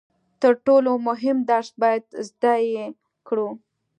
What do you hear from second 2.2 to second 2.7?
زده